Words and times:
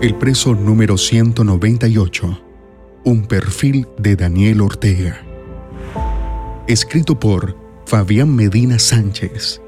El 0.00 0.16
preso 0.16 0.54
número 0.54 0.98
198. 0.98 2.40
Un 3.04 3.26
perfil 3.26 3.86
de 3.96 4.16
Daniel 4.16 4.60
Ortega. 4.60 5.24
Escrito 6.66 7.18
por 7.18 7.56
Fabián 7.86 8.34
Medina 8.34 8.78
Sánchez. 8.78 9.62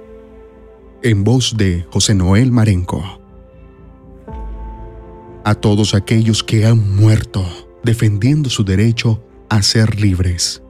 En 1.02 1.24
voz 1.24 1.56
de 1.56 1.86
José 1.90 2.14
Noel 2.14 2.50
Marenco. 2.50 3.02
A 5.44 5.54
todos 5.54 5.94
aquellos 5.94 6.42
que 6.42 6.66
han 6.66 6.96
muerto 6.96 7.44
defendiendo 7.82 8.50
su 8.50 8.64
derecho 8.64 9.22
a 9.48 9.62
ser 9.62 10.00
libres. 10.00 10.62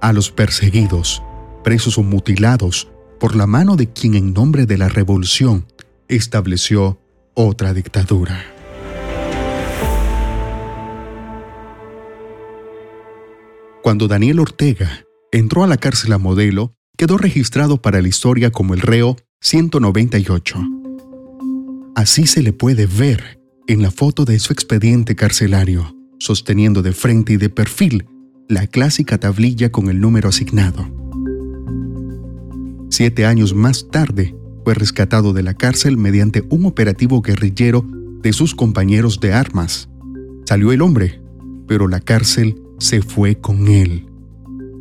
A 0.00 0.12
los 0.12 0.30
perseguidos, 0.30 1.22
presos 1.62 1.98
o 1.98 2.02
mutilados 2.02 2.88
por 3.20 3.36
la 3.36 3.46
mano 3.46 3.76
de 3.76 3.92
quien 3.92 4.14
en 4.14 4.32
nombre 4.32 4.66
de 4.66 4.78
la 4.78 4.88
revolución 4.88 5.66
estableció 6.08 6.98
otra 7.34 7.74
dictadura. 7.74 8.59
Cuando 13.90 14.06
Daniel 14.06 14.38
Ortega 14.38 15.04
entró 15.32 15.64
a 15.64 15.66
la 15.66 15.76
cárcel 15.76 16.12
a 16.12 16.18
modelo, 16.18 16.76
quedó 16.96 17.18
registrado 17.18 17.82
para 17.82 18.00
la 18.00 18.06
historia 18.06 18.52
como 18.52 18.74
el 18.74 18.82
reo 18.82 19.16
198. 19.40 20.64
Así 21.96 22.28
se 22.28 22.40
le 22.40 22.52
puede 22.52 22.86
ver 22.86 23.40
en 23.66 23.82
la 23.82 23.90
foto 23.90 24.24
de 24.24 24.38
su 24.38 24.52
expediente 24.52 25.16
carcelario, 25.16 25.92
sosteniendo 26.20 26.82
de 26.82 26.92
frente 26.92 27.32
y 27.32 27.36
de 27.36 27.48
perfil 27.48 28.06
la 28.48 28.68
clásica 28.68 29.18
tablilla 29.18 29.72
con 29.72 29.90
el 29.90 30.00
número 30.00 30.28
asignado. 30.28 30.86
Siete 32.90 33.26
años 33.26 33.54
más 33.54 33.88
tarde, 33.90 34.36
fue 34.62 34.74
rescatado 34.74 35.32
de 35.32 35.42
la 35.42 35.54
cárcel 35.54 35.96
mediante 35.96 36.44
un 36.48 36.64
operativo 36.64 37.22
guerrillero 37.22 37.84
de 38.22 38.32
sus 38.32 38.54
compañeros 38.54 39.18
de 39.18 39.32
armas. 39.32 39.88
Salió 40.44 40.70
el 40.70 40.80
hombre, 40.80 41.20
pero 41.66 41.88
la 41.88 41.98
cárcel 41.98 42.62
se 42.80 43.02
fue 43.02 43.36
con 43.36 43.68
él. 43.68 44.06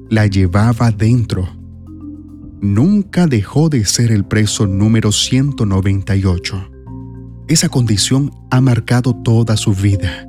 La 0.09 0.25
llevaba 0.25 0.89
dentro. 0.89 1.47
Nunca 2.61 3.27
dejó 3.27 3.69
de 3.69 3.85
ser 3.85 4.11
el 4.11 4.25
preso 4.25 4.65
número 4.65 5.11
198. 5.11 6.71
Esa 7.47 7.69
condición 7.69 8.31
ha 8.49 8.61
marcado 8.61 9.15
toda 9.15 9.57
su 9.57 9.73
vida, 9.73 10.27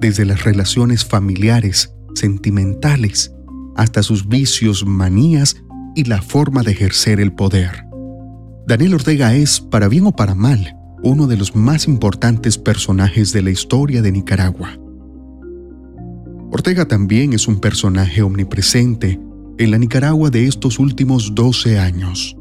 desde 0.00 0.24
las 0.24 0.44
relaciones 0.44 1.04
familiares, 1.04 1.92
sentimentales, 2.14 3.32
hasta 3.76 4.02
sus 4.02 4.28
vicios, 4.28 4.86
manías 4.86 5.56
y 5.94 6.04
la 6.04 6.22
forma 6.22 6.62
de 6.62 6.72
ejercer 6.72 7.20
el 7.20 7.32
poder. 7.32 7.84
Daniel 8.66 8.94
Ortega 8.94 9.34
es, 9.34 9.60
para 9.60 9.88
bien 9.88 10.06
o 10.06 10.12
para 10.12 10.34
mal, 10.34 10.76
uno 11.02 11.26
de 11.26 11.36
los 11.36 11.56
más 11.56 11.88
importantes 11.88 12.56
personajes 12.56 13.32
de 13.32 13.42
la 13.42 13.50
historia 13.50 14.00
de 14.00 14.12
Nicaragua. 14.12 14.78
Ortega 16.52 16.88
también 16.88 17.32
es 17.32 17.46
un 17.46 17.60
personaje 17.60 18.22
omnipresente 18.22 19.20
en 19.58 19.70
la 19.70 19.78
Nicaragua 19.78 20.30
de 20.30 20.46
estos 20.46 20.80
últimos 20.80 21.34
12 21.34 21.78
años. 21.78 22.36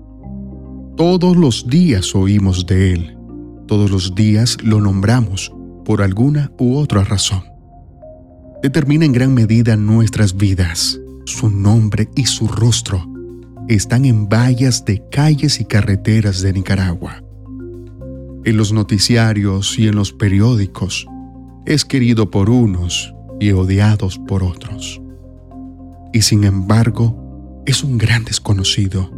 Todos 0.97 1.37
los 1.37 1.67
días 1.67 2.15
oímos 2.15 2.65
de 2.65 2.93
él, 2.93 3.17
todos 3.67 3.91
los 3.91 4.15
días 4.15 4.57
lo 4.63 4.81
nombramos 4.81 5.53
por 5.85 6.01
alguna 6.01 6.51
u 6.57 6.77
otra 6.77 7.03
razón. 7.03 7.43
Determina 8.63 9.05
en 9.05 9.11
gran 9.11 9.33
medida 9.33 9.75
nuestras 9.75 10.35
vidas, 10.35 10.99
su 11.25 11.49
nombre 11.49 12.09
y 12.15 12.25
su 12.25 12.47
rostro 12.47 13.05
están 13.67 14.05
en 14.05 14.27
vallas 14.27 14.83
de 14.85 15.03
calles 15.11 15.61
y 15.61 15.65
carreteras 15.65 16.41
de 16.41 16.51
Nicaragua. 16.53 17.23
En 18.43 18.57
los 18.57 18.73
noticiarios 18.73 19.77
y 19.77 19.87
en 19.87 19.95
los 19.95 20.11
periódicos 20.11 21.05
es 21.67 21.85
querido 21.85 22.31
por 22.31 22.49
unos 22.49 23.13
y 23.39 23.51
odiados 23.51 24.19
por 24.19 24.43
otros. 24.43 25.01
Y 26.13 26.21
sin 26.21 26.43
embargo, 26.43 27.61
es 27.65 27.83
un 27.83 27.97
gran 27.97 28.25
desconocido. 28.25 29.11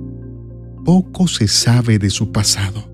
Poco 0.86 1.28
se 1.28 1.48
sabe 1.48 2.00
de 2.00 2.10
su 2.10 2.32
pasado. 2.32 2.90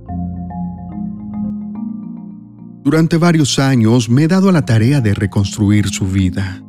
Durante 2.84 3.18
varios 3.18 3.60
años 3.60 4.10
me 4.10 4.24
he 4.24 4.28
dado 4.28 4.50
a 4.50 4.52
la 4.52 4.66
tarea 4.66 5.02
de 5.02 5.14
reconstruir 5.14 5.90
su 5.90 6.08
vida. 6.08 6.64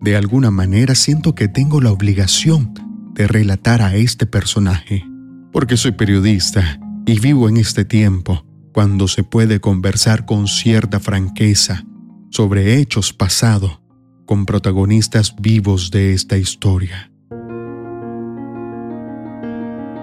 De 0.00 0.16
alguna 0.16 0.50
manera 0.50 0.94
siento 0.94 1.34
que 1.34 1.48
tengo 1.48 1.80
la 1.80 1.92
obligación 1.92 2.74
de 3.14 3.26
relatar 3.26 3.82
a 3.82 3.94
este 3.96 4.26
personaje, 4.26 5.04
porque 5.52 5.76
soy 5.76 5.92
periodista 5.92 6.80
y 7.06 7.18
vivo 7.18 7.48
en 7.48 7.56
este 7.56 7.84
tiempo 7.84 8.44
cuando 8.72 9.08
se 9.08 9.22
puede 9.22 9.60
conversar 9.60 10.24
con 10.24 10.46
cierta 10.46 10.98
franqueza 11.00 11.84
sobre 12.32 12.78
hechos 12.78 13.12
pasados 13.12 13.78
con 14.24 14.46
protagonistas 14.46 15.36
vivos 15.38 15.90
de 15.90 16.14
esta 16.14 16.38
historia. 16.38 17.12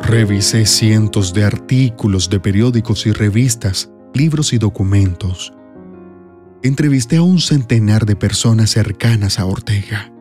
Revisé 0.03 0.65
cientos 0.67 1.33
de 1.33 1.43
artículos 1.43 2.29
de 2.29 2.39
periódicos 2.39 3.07
y 3.07 3.11
revistas, 3.11 3.91
libros 4.13 4.53
y 4.53 4.59
documentos. 4.59 5.53
Entrevisté 6.61 7.17
a 7.17 7.23
un 7.23 7.39
centenar 7.39 8.05
de 8.05 8.15
personas 8.15 8.69
cercanas 8.69 9.39
a 9.39 9.45
Ortega. 9.45 10.11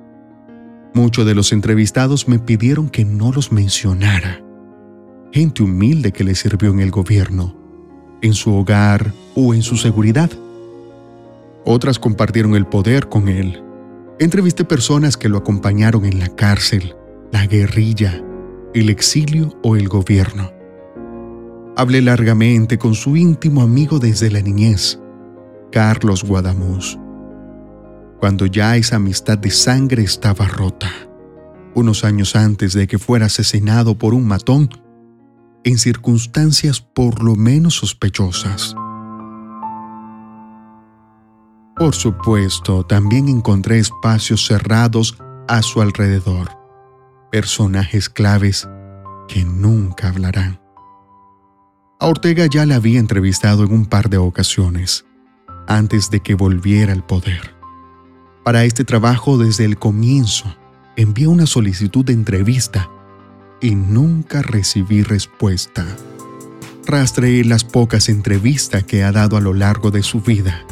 Muchos 0.94 1.26
de 1.26 1.34
los 1.34 1.52
entrevistados 1.52 2.26
me 2.26 2.38
pidieron 2.38 2.88
que 2.88 3.04
no 3.04 3.32
los 3.32 3.52
mencionara. 3.52 4.42
Gente 5.30 5.62
humilde 5.62 6.12
que 6.12 6.24
le 6.24 6.34
sirvió 6.34 6.70
en 6.70 6.80
el 6.80 6.90
gobierno, 6.90 7.54
en 8.22 8.32
su 8.32 8.54
hogar 8.54 9.12
o 9.34 9.52
en 9.52 9.62
su 9.62 9.76
seguridad. 9.76 10.30
Otras 11.70 11.98
compartieron 11.98 12.54
el 12.54 12.66
poder 12.66 13.08
con 13.08 13.28
él. 13.28 13.62
Entrevisté 14.18 14.64
personas 14.64 15.16
que 15.16 15.28
lo 15.28 15.36
acompañaron 15.36 16.06
en 16.06 16.18
la 16.18 16.28
cárcel, 16.28 16.96
la 17.30 17.46
guerrilla, 17.46 18.24
el 18.72 18.88
exilio 18.88 19.56
o 19.62 19.76
el 19.76 19.88
gobierno. 19.88 20.50
Hablé 21.76 22.00
largamente 22.00 22.78
con 22.78 22.94
su 22.94 23.16
íntimo 23.16 23.60
amigo 23.60 23.98
desde 23.98 24.30
la 24.30 24.40
niñez, 24.40 24.98
Carlos 25.70 26.24
Guadamuz 26.24 26.98
cuando 28.18 28.46
ya 28.46 28.76
esa 28.76 28.96
amistad 28.96 29.38
de 29.38 29.50
sangre 29.50 30.02
estaba 30.02 30.46
rota, 30.46 30.90
unos 31.74 32.04
años 32.04 32.34
antes 32.34 32.72
de 32.72 32.86
que 32.86 32.98
fuera 32.98 33.26
asesinado 33.26 33.96
por 33.96 34.12
un 34.12 34.26
matón, 34.26 34.68
en 35.64 35.78
circunstancias 35.78 36.80
por 36.80 37.22
lo 37.22 37.36
menos 37.36 37.74
sospechosas. 37.74 38.74
Por 41.78 41.94
supuesto, 41.94 42.84
también 42.84 43.28
encontré 43.28 43.78
espacios 43.78 44.44
cerrados 44.44 45.16
a 45.46 45.62
su 45.62 45.80
alrededor, 45.80 46.50
personajes 47.30 48.08
claves 48.08 48.68
que 49.28 49.44
nunca 49.44 50.08
hablarán. 50.08 50.60
A 52.00 52.06
Ortega 52.06 52.46
ya 52.46 52.66
le 52.66 52.74
había 52.74 52.98
entrevistado 52.98 53.64
en 53.64 53.72
un 53.72 53.86
par 53.86 54.10
de 54.10 54.18
ocasiones, 54.18 55.04
antes 55.68 56.10
de 56.10 56.18
que 56.18 56.34
volviera 56.34 56.92
al 56.92 57.06
poder. 57.06 57.54
Para 58.44 58.64
este 58.64 58.84
trabajo 58.84 59.38
desde 59.38 59.64
el 59.64 59.78
comienzo 59.78 60.56
envié 60.96 61.28
una 61.28 61.46
solicitud 61.46 62.04
de 62.04 62.12
entrevista 62.12 62.90
y 63.60 63.76
nunca 63.76 64.42
recibí 64.42 65.02
respuesta. 65.02 65.86
Rastreé 66.86 67.44
las 67.44 67.62
pocas 67.62 68.08
entrevistas 68.08 68.82
que 68.82 69.04
ha 69.04 69.12
dado 69.12 69.36
a 69.36 69.40
lo 69.40 69.54
largo 69.54 69.92
de 69.92 70.02
su 70.02 70.22
vida, 70.22 70.64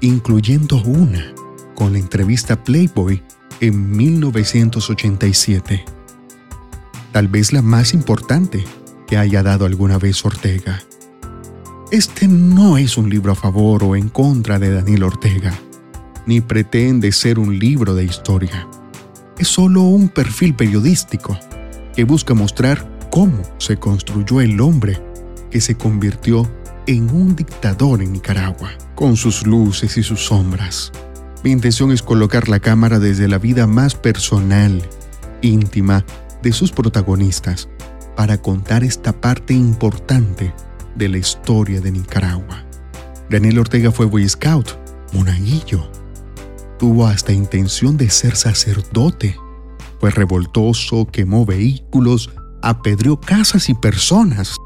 incluyendo 0.00 0.82
una 0.82 1.32
con 1.74 1.92
la 1.92 1.98
entrevista 1.98 2.62
Playboy 2.62 3.22
en 3.60 3.90
1987. 3.90 5.84
Tal 7.12 7.28
vez 7.28 7.52
la 7.52 7.62
más 7.62 7.94
importante 7.94 8.64
que 9.06 9.16
haya 9.16 9.42
dado 9.42 9.66
alguna 9.66 9.98
vez 9.98 10.24
Ortega. 10.24 10.82
Este 11.90 12.28
no 12.28 12.78
es 12.78 12.96
un 12.96 13.10
libro 13.10 13.32
a 13.32 13.36
favor 13.36 13.82
o 13.84 13.96
en 13.96 14.08
contra 14.08 14.58
de 14.58 14.72
Daniel 14.72 15.02
Ortega 15.02 15.52
ni 16.26 16.40
pretende 16.40 17.10
ser 17.12 17.38
un 17.38 17.58
libro 17.58 17.94
de 17.94 18.04
historia. 18.04 18.68
Es 19.38 19.48
solo 19.48 19.82
un 19.82 20.08
perfil 20.08 20.54
periodístico 20.54 21.36
que 21.94 22.04
busca 22.04 22.34
mostrar 22.34 22.88
cómo 23.10 23.42
se 23.58 23.78
construyó 23.78 24.40
el 24.40 24.60
hombre 24.60 25.02
que 25.50 25.60
se 25.60 25.76
convirtió 25.76 26.48
en 26.86 27.10
un 27.10 27.34
dictador 27.34 28.02
en 28.02 28.12
Nicaragua, 28.12 28.70
con 29.00 29.16
sus 29.16 29.46
luces 29.46 29.96
y 29.96 30.02
sus 30.02 30.26
sombras. 30.26 30.92
Mi 31.42 31.52
intención 31.52 31.90
es 31.90 32.02
colocar 32.02 32.50
la 32.50 32.60
cámara 32.60 32.98
desde 32.98 33.28
la 33.28 33.38
vida 33.38 33.66
más 33.66 33.94
personal, 33.94 34.82
íntima, 35.40 36.04
de 36.42 36.52
sus 36.52 36.70
protagonistas, 36.70 37.70
para 38.14 38.36
contar 38.36 38.84
esta 38.84 39.18
parte 39.18 39.54
importante 39.54 40.52
de 40.96 41.08
la 41.08 41.16
historia 41.16 41.80
de 41.80 41.92
Nicaragua. 41.92 42.62
Daniel 43.30 43.60
Ortega 43.60 43.90
fue 43.90 44.04
Boy 44.04 44.28
Scout, 44.28 44.68
monaguillo, 45.14 45.90
tuvo 46.78 47.06
hasta 47.06 47.32
intención 47.32 47.96
de 47.96 48.10
ser 48.10 48.36
sacerdote. 48.36 49.34
Fue 49.98 50.10
revoltoso, 50.10 51.06
quemó 51.06 51.46
vehículos, 51.46 52.28
apedreó 52.60 53.18
casas 53.18 53.70
y 53.70 53.74
personas, 53.74 54.56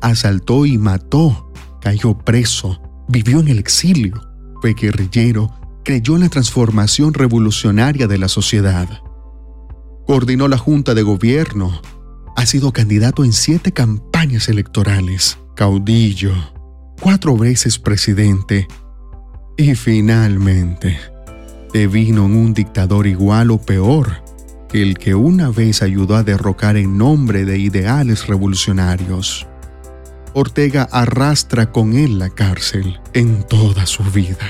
asaltó 0.00 0.64
y 0.64 0.78
mató, 0.78 1.50
cayó 1.80 2.16
preso, 2.16 2.80
vivió 3.10 3.40
en 3.40 3.48
el 3.48 3.58
exilio, 3.58 4.20
fue 4.60 4.74
guerrillero, 4.74 5.50
creyó 5.84 6.14
en 6.14 6.22
la 6.22 6.28
transformación 6.28 7.12
revolucionaria 7.12 8.06
de 8.06 8.18
la 8.18 8.28
sociedad. 8.28 8.88
Coordinó 10.06 10.48
la 10.48 10.58
Junta 10.58 10.94
de 10.94 11.02
Gobierno, 11.02 11.80
ha 12.36 12.46
sido 12.46 12.72
candidato 12.72 13.24
en 13.24 13.32
siete 13.32 13.72
campañas 13.72 14.48
electorales, 14.48 15.38
caudillo, 15.56 16.32
cuatro 17.00 17.36
veces 17.36 17.78
presidente 17.78 18.68
y 19.56 19.74
finalmente 19.74 20.98
vino 21.72 22.26
en 22.26 22.36
un 22.36 22.54
dictador 22.54 23.06
igual 23.06 23.50
o 23.50 23.60
peor 23.60 24.22
que 24.68 24.82
el 24.82 24.98
que 24.98 25.14
una 25.14 25.50
vez 25.50 25.82
ayudó 25.82 26.16
a 26.16 26.22
derrocar 26.22 26.76
en 26.76 26.96
nombre 26.96 27.44
de 27.44 27.58
ideales 27.58 28.26
revolucionarios. 28.26 29.46
Ortega 30.32 30.88
arrastra 30.92 31.72
con 31.72 31.94
él 31.94 32.18
la 32.18 32.30
cárcel 32.30 33.00
en 33.14 33.42
toda 33.42 33.86
su 33.86 34.04
vida. 34.04 34.48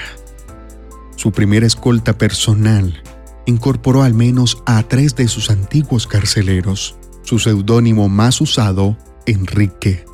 Su 1.17 1.33
primera 1.33 1.67
escolta 1.67 2.19
personal 2.19 3.03
incorporó 3.47 4.03
al 4.03 4.15
menos 4.15 4.63
a 4.67 4.83
tres 4.83 5.17
de 5.17 5.29
sus 5.29 5.51
antiguos 5.51 6.07
carceleros. 6.07 6.97
Su 7.23 7.39
seudónimo 7.39 8.09
más 8.09 8.41
usado, 8.41 8.97
Enrique, 9.27 10.05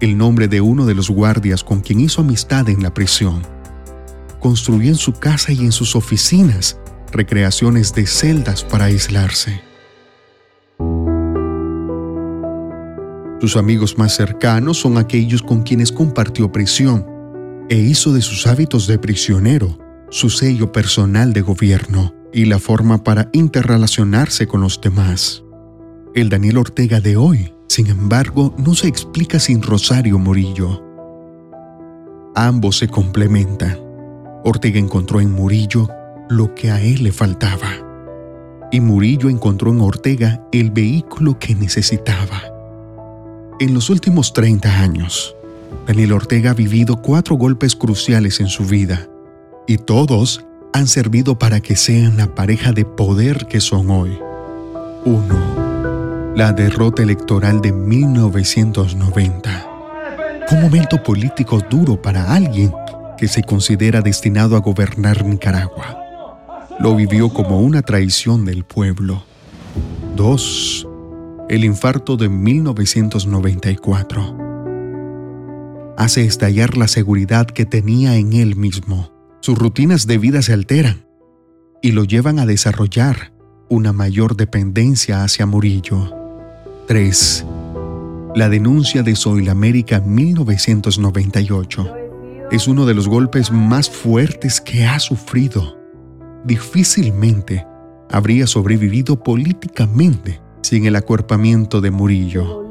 el 0.00 0.16
nombre 0.16 0.48
de 0.48 0.60
uno 0.60 0.86
de 0.86 0.94
los 0.94 1.10
guardias 1.10 1.64
con 1.64 1.80
quien 1.80 2.00
hizo 2.00 2.20
amistad 2.20 2.68
en 2.68 2.82
la 2.82 2.94
prisión. 2.94 3.42
Construyó 4.40 4.88
en 4.88 4.96
su 4.96 5.12
casa 5.12 5.52
y 5.52 5.60
en 5.60 5.72
sus 5.72 5.96
oficinas 5.96 6.78
recreaciones 7.12 7.94
de 7.94 8.06
celdas 8.06 8.64
para 8.64 8.86
aislarse. 8.86 9.67
Sus 13.40 13.56
amigos 13.56 13.98
más 13.98 14.16
cercanos 14.16 14.78
son 14.78 14.98
aquellos 14.98 15.42
con 15.42 15.62
quienes 15.62 15.92
compartió 15.92 16.50
prisión 16.50 17.06
e 17.68 17.76
hizo 17.76 18.12
de 18.12 18.20
sus 18.20 18.46
hábitos 18.46 18.86
de 18.86 18.98
prisionero 18.98 19.78
su 20.10 20.30
sello 20.30 20.72
personal 20.72 21.32
de 21.32 21.42
gobierno 21.42 22.14
y 22.32 22.46
la 22.46 22.58
forma 22.58 23.04
para 23.04 23.28
interrelacionarse 23.32 24.46
con 24.46 24.62
los 24.62 24.80
demás. 24.80 25.44
El 26.14 26.30
Daniel 26.30 26.58
Ortega 26.58 27.00
de 27.00 27.16
hoy, 27.16 27.54
sin 27.68 27.88
embargo, 27.88 28.54
no 28.58 28.74
se 28.74 28.88
explica 28.88 29.38
sin 29.38 29.62
Rosario 29.62 30.18
Murillo. 30.18 30.82
Ambos 32.34 32.78
se 32.78 32.88
complementan. 32.88 33.78
Ortega 34.44 34.78
encontró 34.78 35.20
en 35.20 35.30
Murillo 35.30 35.88
lo 36.28 36.54
que 36.54 36.70
a 36.70 36.80
él 36.80 37.04
le 37.04 37.12
faltaba. 37.12 37.68
Y 38.72 38.80
Murillo 38.80 39.28
encontró 39.28 39.70
en 39.70 39.80
Ortega 39.80 40.42
el 40.52 40.70
vehículo 40.70 41.38
que 41.38 41.54
necesitaba. 41.54 42.57
En 43.60 43.74
los 43.74 43.90
últimos 43.90 44.32
30 44.32 44.80
años, 44.80 45.34
Daniel 45.86 46.12
Ortega 46.12 46.52
ha 46.52 46.54
vivido 46.54 47.02
cuatro 47.02 47.36
golpes 47.36 47.74
cruciales 47.74 48.38
en 48.40 48.46
su 48.46 48.64
vida, 48.64 49.08
y 49.66 49.78
todos 49.78 50.44
han 50.72 50.86
servido 50.86 51.38
para 51.38 51.60
que 51.60 51.74
sean 51.74 52.16
la 52.16 52.34
pareja 52.34 52.72
de 52.72 52.84
poder 52.84 53.46
que 53.46 53.60
son 53.60 53.90
hoy. 53.90 54.16
1. 55.04 56.34
La 56.36 56.52
derrota 56.52 57.02
electoral 57.02 57.60
de 57.60 57.72
1990. 57.72 59.66
Un 60.52 60.62
momento 60.62 61.02
político 61.02 61.60
duro 61.68 62.00
para 62.00 62.32
alguien 62.32 62.72
que 63.16 63.26
se 63.26 63.42
considera 63.42 64.02
destinado 64.02 64.56
a 64.56 64.60
gobernar 64.60 65.24
Nicaragua 65.24 66.04
lo 66.78 66.94
vivió 66.94 67.28
como 67.30 67.60
una 67.60 67.82
traición 67.82 68.44
del 68.44 68.64
pueblo. 68.64 69.24
2. 70.14 70.86
El 71.48 71.64
infarto 71.64 72.16
de 72.16 72.28
1994. 72.28 74.36
Hace 75.96 76.24
estallar 76.24 76.76
la 76.76 76.88
seguridad 76.88 77.46
que 77.46 77.64
tenía 77.64 78.16
en 78.16 78.34
él 78.34 78.54
mismo. 78.54 79.10
Sus 79.40 79.58
rutinas 79.58 80.06
de 80.06 80.18
vida 80.18 80.42
se 80.42 80.52
alteran 80.52 81.06
y 81.80 81.92
lo 81.92 82.04
llevan 82.04 82.38
a 82.38 82.44
desarrollar 82.44 83.32
una 83.70 83.94
mayor 83.94 84.36
dependencia 84.36 85.24
hacia 85.24 85.46
Murillo. 85.46 86.14
3. 86.86 87.46
La 88.34 88.48
denuncia 88.48 89.02
de 89.02 89.16
Soy 89.16 89.48
América 89.48 90.00
1998 90.00 91.94
es 92.50 92.68
uno 92.68 92.84
de 92.84 92.94
los 92.94 93.08
golpes 93.08 93.50
más 93.50 93.88
fuertes 93.88 94.60
que 94.60 94.84
ha 94.84 94.98
sufrido 94.98 95.78
difícilmente 96.44 97.66
habría 98.10 98.46
sobrevivido 98.46 99.22
políticamente 99.22 100.40
sin 100.68 100.84
el 100.84 100.96
acuerpamiento 100.96 101.80
de 101.80 101.90
Murillo. 101.90 102.62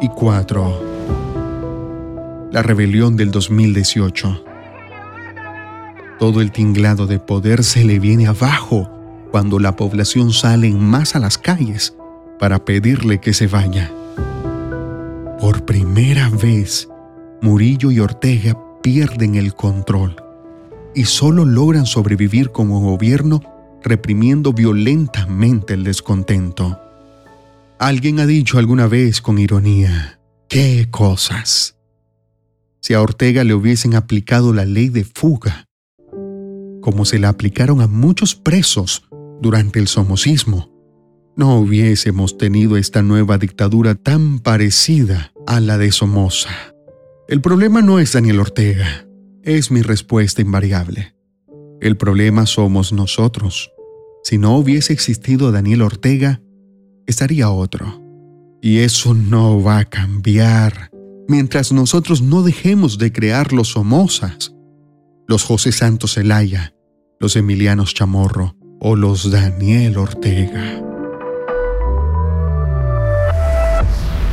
Y 0.00 0.06
cuatro, 0.10 0.80
la 2.52 2.62
rebelión 2.62 3.16
del 3.16 3.32
2018. 3.32 4.44
Todo 6.20 6.40
el 6.40 6.52
tinglado 6.52 7.08
de 7.08 7.18
poder 7.18 7.64
se 7.64 7.84
le 7.84 7.98
viene 7.98 8.28
abajo 8.28 8.88
cuando 9.32 9.58
la 9.58 9.74
población 9.74 10.32
sale 10.32 10.68
en 10.68 10.78
masa 10.78 11.18
a 11.18 11.20
las 11.20 11.36
calles 11.36 11.96
para 12.38 12.64
pedirle 12.64 13.18
que 13.18 13.32
se 13.32 13.48
vaya. 13.48 13.90
Por 15.40 15.64
primera 15.64 16.30
vez, 16.30 16.88
Murillo 17.42 17.90
y 17.90 17.98
Ortega 17.98 18.56
pierden 18.82 19.34
el 19.34 19.54
control 19.54 20.14
y 20.94 21.06
solo 21.06 21.44
logran 21.44 21.86
sobrevivir 21.86 22.52
como 22.52 22.78
gobierno 22.78 23.42
reprimiendo 23.82 24.52
violentamente 24.52 25.74
el 25.74 25.82
descontento. 25.82 26.78
Alguien 27.80 28.20
ha 28.20 28.26
dicho 28.26 28.58
alguna 28.58 28.86
vez 28.88 29.22
con 29.22 29.38
ironía, 29.38 30.20
¡qué 30.50 30.88
cosas! 30.90 31.78
Si 32.78 32.92
a 32.92 33.00
Ortega 33.00 33.42
le 33.42 33.54
hubiesen 33.54 33.94
aplicado 33.94 34.52
la 34.52 34.66
ley 34.66 34.90
de 34.90 35.04
fuga, 35.04 35.64
como 36.82 37.06
se 37.06 37.18
la 37.18 37.30
aplicaron 37.30 37.80
a 37.80 37.86
muchos 37.86 38.34
presos 38.34 39.08
durante 39.40 39.78
el 39.78 39.88
somocismo, 39.88 40.70
no 41.38 41.56
hubiésemos 41.56 42.36
tenido 42.36 42.76
esta 42.76 43.00
nueva 43.00 43.38
dictadura 43.38 43.94
tan 43.94 44.40
parecida 44.40 45.32
a 45.46 45.58
la 45.58 45.78
de 45.78 45.90
Somoza. 45.90 46.50
El 47.28 47.40
problema 47.40 47.80
no 47.80 47.98
es 47.98 48.12
Daniel 48.12 48.40
Ortega, 48.40 49.08
es 49.42 49.70
mi 49.70 49.80
respuesta 49.80 50.42
invariable. 50.42 51.14
El 51.80 51.96
problema 51.96 52.44
somos 52.44 52.92
nosotros. 52.92 53.72
Si 54.22 54.36
no 54.36 54.54
hubiese 54.58 54.92
existido 54.92 55.50
Daniel 55.50 55.80
Ortega, 55.80 56.42
estaría 57.10 57.50
otro. 57.50 58.00
Y 58.62 58.78
eso 58.78 59.14
no 59.14 59.62
va 59.62 59.78
a 59.78 59.84
cambiar 59.84 60.90
mientras 61.28 61.72
nosotros 61.72 62.22
no 62.22 62.42
dejemos 62.42 62.98
de 62.98 63.12
crear 63.12 63.52
los 63.52 63.68
Somozas, 63.68 64.54
los 65.28 65.44
José 65.44 65.72
Santos 65.72 66.14
Zelaya, 66.14 66.74
los 67.20 67.36
Emilianos 67.36 67.94
Chamorro 67.94 68.56
o 68.80 68.96
los 68.96 69.30
Daniel 69.30 69.98
Ortega. 69.98 70.82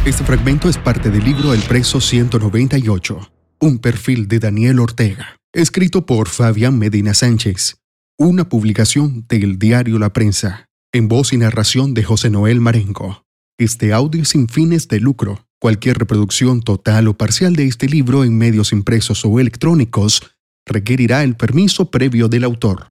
Este 0.06 0.24
fragmento 0.24 0.70
es 0.70 0.78
parte 0.78 1.12
del 1.12 1.24
libro 1.24 1.54
El 1.54 1.62
Preso 1.62 2.00
198 2.00 3.32
un 3.60 3.80
perfil 3.80 4.28
de 4.28 4.40
Daniel 4.40 4.80
Ortega, 4.80 5.38
escrito 5.54 6.06
por 6.06 6.30
Fabián 6.30 6.78
Medina 6.78 7.14
Sánchez, 7.14 7.78
una 8.18 8.50
publicación 8.50 9.26
del 9.28 9.58
diario 9.58 9.98
La 10.00 10.14
Prensa, 10.14 10.70
en 10.94 11.08
voz 11.08 11.34
y 11.34 11.38
narración 11.38 11.94
de 11.94 12.04
José 12.04 12.30
Noel 12.30 12.62
Marengo. 12.62 13.26
Este 13.58 13.94
audio 13.94 14.24
sin 14.26 14.48
fines 14.48 14.88
de 14.88 15.00
lucro. 15.00 15.46
Cualquier 15.60 15.98
reproducción 15.98 16.62
total 16.62 17.08
o 17.08 17.18
parcial 17.18 17.56
de 17.56 17.66
este 17.66 17.88
libro 17.88 18.24
en 18.24 18.38
medios 18.38 18.72
impresos 18.72 19.26
o 19.26 19.40
electrónicos 19.40 20.22
requerirá 20.66 21.24
el 21.24 21.36
permiso 21.36 21.92
previo 21.92 22.30
del 22.30 22.44
autor. 22.44 22.90